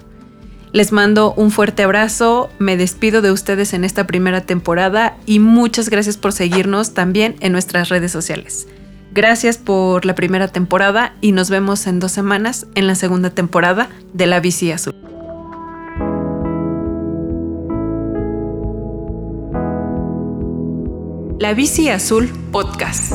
Les 0.71 0.91
mando 0.91 1.33
un 1.33 1.49
fuerte 1.49 1.81
abrazo, 1.81 2.51
me 2.59 2.77
despido 2.77 3.23
de 3.23 3.31
ustedes 3.31 3.73
en 3.73 3.83
esta 3.83 4.05
primera 4.05 4.41
temporada 4.41 5.17
y 5.25 5.39
muchas 5.39 5.89
gracias 5.89 6.17
por 6.17 6.31
seguirnos 6.31 6.93
también 6.93 7.35
en 7.39 7.51
nuestras 7.51 7.89
redes 7.89 8.11
sociales. 8.11 8.67
Gracias 9.11 9.57
por 9.57 10.05
la 10.05 10.13
primera 10.13 10.47
temporada 10.47 11.15
y 11.21 11.31
nos 11.31 11.49
vemos 11.49 11.87
en 11.87 11.99
dos 11.99 12.11
semanas 12.11 12.67
en 12.75 12.85
la 12.85 12.93
segunda 12.93 13.31
temporada 13.31 13.89
de 14.13 14.27
La 14.27 14.39
Bici 14.39 14.71
Azul. 14.71 15.08
La 21.39 21.53
Bici 21.53 21.87
Azul 21.87 22.29
Podcast. 22.51 23.13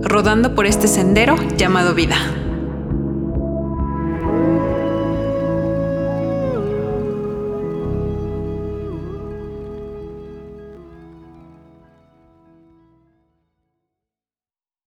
Rodando 0.00 0.54
por 0.54 0.64
este 0.64 0.88
sendero 0.88 1.36
llamado 1.58 1.94
vida. 1.94 2.16